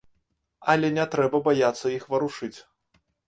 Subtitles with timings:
[0.73, 2.53] Але не трэба баяцца іх варушыць.